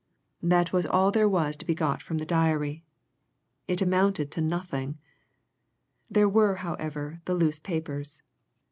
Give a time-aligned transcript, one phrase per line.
[0.41, 2.83] That was all there was to be got from the diary.
[3.67, 4.97] It amounted to nothing.
[6.09, 8.23] There were, however, the loose papers.